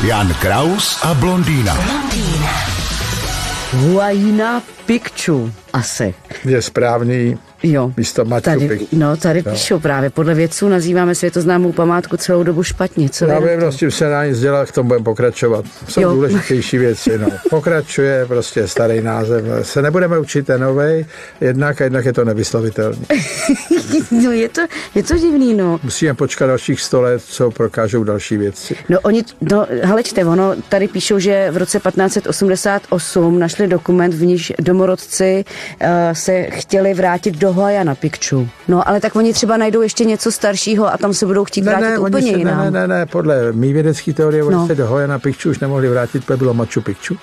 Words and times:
Jan 0.00 0.32
Kraus 0.40 0.96
a 1.04 1.12
blondýna. 1.14 1.76
Huayna 3.72 4.62
Picchu 4.88 5.52
asi. 5.72 6.14
Je 6.44 6.62
správný 6.62 7.36
Jo. 7.62 7.92
místo 7.96 8.24
Machu 8.24 8.42
Tady, 8.42 8.68
Picchu. 8.68 8.86
no, 8.92 9.16
tady 9.16 9.42
Jo. 9.46 9.52
píšou 9.52 9.78
právě. 9.78 10.10
Podle 10.10 10.34
vědců 10.34 10.68
nazýváme 10.68 11.14
světoznámou 11.14 11.72
památku 11.72 12.16
celou 12.16 12.42
dobu 12.42 12.62
špatně. 12.62 13.08
Co 13.08 13.24
Já 13.24 13.34
na 13.34 13.40
vím, 13.40 13.58
to? 13.60 13.64
no, 13.66 13.72
s 13.72 13.76
tím 13.76 13.90
se 13.90 14.04
dá 14.08 14.24
nic 14.26 14.40
dělat, 14.40 14.70
k 14.70 14.74
tomu 14.74 14.88
budeme 14.88 15.04
pokračovat. 15.04 15.64
Jsou 15.88 16.00
Jo. 16.00 16.12
důležitější 16.14 16.78
věci. 16.78 17.18
No. 17.18 17.28
Pokračuje 17.50 18.26
prostě 18.26 18.68
starý 18.68 19.00
název. 19.00 19.44
Se 19.62 19.82
nebudeme 19.82 20.18
učit 20.18 20.46
ten 20.46 20.60
novej, 20.60 21.06
jednak 21.40 21.80
a 21.80 21.84
jednak 21.84 22.04
je 22.04 22.12
to 22.12 22.24
nevyslovitelný. 22.24 23.06
no, 24.10 24.32
je, 24.32 24.48
to, 24.48 24.60
je 24.94 25.02
to 25.02 25.18
divný, 25.18 25.54
no. 25.54 25.80
Musíme 25.82 26.14
počkat 26.14 26.46
dalších 26.46 26.80
100 26.80 27.00
let, 27.02 27.22
co 27.26 27.50
prokážou 27.50 28.04
další 28.04 28.36
věci. 28.36 28.76
No 28.88 29.00
oni, 29.00 29.22
no, 29.40 29.66
hele 29.82 30.02
čte, 30.02 30.24
ono, 30.24 30.54
tady 30.68 30.88
píšou, 30.88 31.18
že 31.18 31.48
v 31.50 31.56
roce 31.56 31.80
1588 31.80 33.38
našli 33.38 33.68
dokument, 33.68 34.14
v 34.14 34.22
níž 34.22 34.52
domorodci 34.60 35.44
uh, 35.82 35.88
se 36.12 36.42
chtěli 36.42 36.94
vrátit 36.94 37.36
do 37.36 37.49
Huayana 37.52 37.94
Picchu. 37.94 38.48
No, 38.68 38.88
ale 38.88 39.00
tak 39.00 39.16
oni 39.16 39.32
třeba 39.32 39.56
najdou 39.56 39.82
ještě 39.82 40.04
něco 40.04 40.32
staršího 40.32 40.94
a 40.94 40.98
tam 40.98 41.14
se 41.14 41.26
budou 41.26 41.44
chtít 41.44 41.64
vrátit 41.64 41.86
oni 41.86 41.98
úplně 41.98 42.26
se, 42.26 42.32
ne, 42.32 42.38
jinam. 42.38 42.58
ne, 42.64 42.70
ne, 42.70 42.88
ne, 42.88 43.06
podle 43.06 43.52
mý 43.52 43.72
vědecké 43.72 44.12
teorie, 44.12 44.44
oni 44.44 44.56
No. 44.56 44.66
se 44.66 44.74
do 44.74 44.86
Hojana 44.86 45.18
Picchu 45.18 45.50
už 45.50 45.58
nemohli 45.58 45.88
vrátit, 45.88 46.24
protože 46.24 46.36
bylo 46.36 46.54
Machu 46.54 46.80
Picchu. 46.80 47.16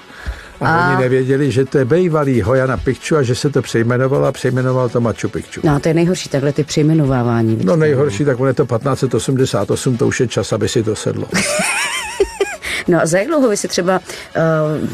A, 0.61 0.75
A- 0.75 0.93
oni 0.93 1.03
nevěděli, 1.03 1.51
že 1.51 1.65
to 1.65 1.77
je 1.77 1.85
bývalý 1.85 2.41
Hojana 2.41 2.77
Picchu 2.77 3.15
a 3.15 3.23
že 3.23 3.35
se 3.35 3.49
to 3.49 3.61
přejmenovalo 3.61 4.25
a 4.25 4.31
přejmenoval 4.31 4.89
to 4.89 5.01
Machu 5.01 5.29
Picchu. 5.29 5.61
No, 5.63 5.79
to 5.79 5.87
je 5.87 5.93
nejhorší, 5.93 6.29
takhle 6.29 6.53
ty 6.53 6.63
přejmenovávání. 6.63 7.59
No 7.63 7.75
nejhorší, 7.75 8.25
tak 8.25 8.39
on 8.39 8.47
je 8.47 8.53
to 8.53 8.65
1588, 8.65 9.97
to 9.97 10.07
už 10.07 10.19
je 10.19 10.27
čas, 10.27 10.53
aby 10.53 10.69
si 10.69 10.83
to 10.83 10.95
sedlo. 10.95 11.27
No 12.87 13.01
a 13.01 13.05
za 13.05 13.17
jak 13.17 13.27
dlouho 13.27 13.49
vy 13.49 13.57
si 13.57 13.67
třeba 13.67 13.99
uh, 13.99 14.87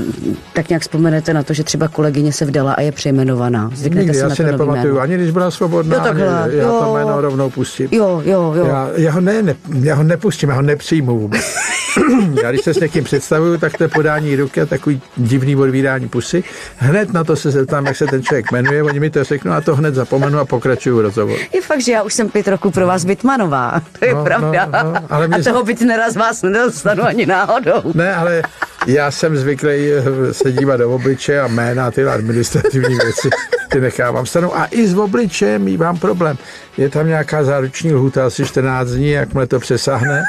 tak 0.53 0.69
nějak 0.69 0.81
vzpomenete 0.81 1.33
na 1.33 1.43
to, 1.43 1.53
že 1.53 1.63
třeba 1.63 1.87
kolegyně 1.87 2.33
se 2.33 2.45
vdala 2.45 2.73
a 2.73 2.81
je 2.81 2.91
přejmenovaná? 2.91 3.71
Zvyknete 3.73 4.01
Nikdy, 4.01 4.13
si 4.13 4.21
já 4.21 4.27
na 4.27 4.35
si 4.35 4.43
to 4.43 4.51
nepamatuju, 4.51 4.99
ani 4.99 5.15
když 5.15 5.31
byla 5.31 5.51
svobodná, 5.51 5.97
Jo, 5.97 6.03
takhle, 6.03 6.43
ani, 6.43 6.55
já 6.55 6.63
jo. 6.63 6.79
to 6.85 6.93
jméno 6.93 7.21
rovnou 7.21 7.49
pustím. 7.49 7.87
Jo, 7.91 8.21
jo, 8.25 8.53
jo. 8.57 8.65
Já, 8.65 8.89
já, 8.95 9.11
ho 9.11 9.21
ne, 9.21 9.41
ne, 9.41 9.55
já 9.81 9.95
ho 9.95 10.03
nepustím, 10.03 10.49
já 10.49 10.55
ho 10.55 10.61
nepřijmu 10.61 11.19
vůbec. 11.19 11.41
já 12.43 12.51
když 12.51 12.61
se 12.61 12.73
s 12.73 12.79
někým 12.79 13.03
představuju, 13.03 13.57
tak 13.57 13.77
to 13.77 13.83
je 13.83 13.87
podání 13.87 14.35
ruky 14.35 14.61
a 14.61 14.65
takový 14.65 15.01
divný 15.17 15.55
odvírání 15.55 16.09
pusy. 16.09 16.43
Hned 16.77 17.13
na 17.13 17.23
to 17.23 17.35
se 17.35 17.51
zeptám, 17.51 17.85
jak 17.85 17.95
se 17.95 18.05
ten 18.05 18.23
člověk 18.23 18.51
jmenuje, 18.51 18.83
oni 18.83 18.99
mi 18.99 19.09
to 19.09 19.23
řeknou 19.23 19.51
a 19.51 19.61
to 19.61 19.75
hned 19.75 19.95
zapomenu 19.95 20.39
a 20.39 20.45
pokračuju 20.45 21.01
rozhovor. 21.01 21.37
Je 21.53 21.61
fakt, 21.61 21.81
že 21.81 21.91
já 21.91 22.03
už 22.03 22.13
jsem 22.13 22.29
pět 22.29 22.47
roků 22.47 22.71
pro 22.71 22.87
vás 22.87 23.05
Bitmanová. 23.05 23.81
To 23.99 24.05
je 24.05 24.13
No, 24.13 24.23
pravda. 24.23 24.65
no, 24.83 24.91
no, 24.93 24.99
ale 25.09 25.27
mě 25.27 25.37
a 25.37 25.43
toho 25.43 25.63
Bitnera 25.63 26.11
z 26.11 26.15
vás 26.15 26.41
nedostanu 26.41 27.03
ani 27.03 27.25
náhodou. 27.25 27.81
Ne, 27.93 28.15
ale 28.15 28.41
já 28.87 29.11
jsem 29.11 29.37
zvyklý 29.37 29.91
eh, 29.91 30.33
se 30.33 30.51
dívat 30.51 30.77
do 30.77 30.89
obličeje 30.91 31.41
a 31.41 31.47
jména, 31.47 31.91
ty 31.91 32.03
administrativní 32.05 32.95
věci, 32.95 33.29
ty 33.71 33.81
nechávám 33.81 34.25
stranou. 34.25 34.57
A 34.57 34.65
i 34.71 34.87
s 34.87 34.93
obličejem 34.97 35.61
mývám 35.63 35.97
problém. 35.99 36.37
Je 36.77 36.89
tam 36.89 37.07
nějaká 37.07 37.43
záruční 37.43 37.93
lhuta, 37.93 38.25
asi 38.25 38.45
14 38.45 38.87
dní, 38.89 39.09
jakmile 39.11 39.47
to 39.47 39.59
přesáhne, 39.59 40.23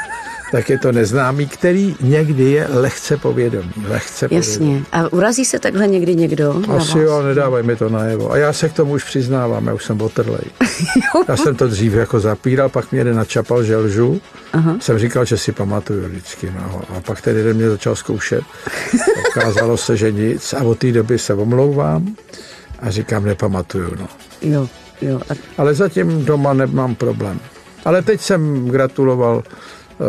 tak 0.53 0.71
je 0.71 0.78
to 0.78 0.93
neznámý, 0.93 1.49
který 1.49 1.97
někdy 2.00 2.44
je 2.50 2.66
lehce 2.71 3.16
povědomý. 3.16 3.72
Lehce 3.88 4.28
povědomý. 4.28 4.50
Jasně. 4.50 4.82
A 4.93 5.12
urazí 5.12 5.44
se 5.44 5.59
takhle 5.59 5.87
někdy 5.87 6.16
někdo? 6.16 6.62
Asi 6.77 6.99
jo, 6.99 7.22
nedávaj 7.22 7.62
mi 7.62 7.77
to 7.77 7.88
najevo. 7.88 8.32
A 8.32 8.37
já 8.37 8.53
se 8.53 8.69
k 8.69 8.72
tomu 8.72 8.93
už 8.93 9.05
přiznávám, 9.05 9.66
já 9.66 9.75
už 9.75 9.84
jsem 9.84 10.00
otrlej. 10.00 10.44
Já 11.28 11.37
jsem 11.37 11.56
to 11.56 11.69
dřív 11.69 11.93
jako 11.93 12.21
zapíral, 12.21 12.69
pak 12.69 12.93
mě 12.93 13.00
jeden 13.00 13.16
načapal, 13.16 13.65
že 13.65 13.77
lžu. 13.77 14.21
Aha. 14.53 14.77
Jsem 14.81 14.99
říkal, 14.99 15.25
že 15.25 15.38
si 15.38 15.53
pamatuju 15.53 16.09
vždycky. 16.09 16.53
No. 16.56 16.82
A 16.97 17.00
pak 17.00 17.21
ten 17.21 17.37
jeden 17.37 17.56
mě 17.56 17.69
začal 17.71 17.97
zkoušet. 17.97 18.43
Ukázalo 19.28 19.76
se, 19.76 19.97
že 19.97 20.12
nic. 20.12 20.53
A 20.53 20.62
od 20.62 20.78
té 20.78 20.93
doby 20.93 21.19
se 21.19 21.34
omlouvám 21.34 22.15
a 22.81 22.91
říkám, 22.91 23.25
nepamatuju. 23.25 23.97
No. 23.99 24.09
Jo, 24.43 24.69
jo. 25.03 25.21
A 25.31 25.34
Ale 25.59 25.75
zatím 25.75 26.25
doma 26.25 26.53
nemám 26.53 26.94
problém. 26.94 27.41
Ale 27.84 28.03
teď 28.03 28.21
jsem 28.21 28.69
gratuloval 28.71 29.43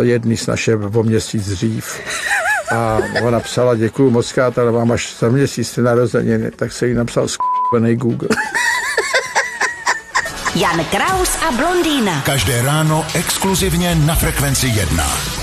jedný 0.02 0.38
z 0.38 0.48
naše 0.48 0.76
o 0.76 1.04
měsíc 1.04 1.50
dřív. 1.50 2.02
A 2.72 2.98
ona 3.24 3.40
psala, 3.40 3.76
děkuju 3.76 4.10
moc 4.10 4.32
krát, 4.32 4.58
ale 4.58 4.72
vám 4.72 4.92
až 4.92 5.16
za 5.20 5.30
měsíc 5.30 5.76
ty 5.76 5.82
narozeniny, 5.82 6.52
tak 6.52 6.72
se 6.72 6.88
jí 6.88 6.94
napsal 6.94 7.28
skvělý 7.28 7.96
Google. 7.96 8.30
Jan 10.56 10.86
Kraus 10.86 11.38
a 11.50 11.52
blondýna. 11.52 12.22
Každé 12.22 12.62
ráno 12.62 13.06
exkluzivně 13.14 13.96
na 13.96 14.16
Frekvenci 14.16 14.68
1. 14.68 15.35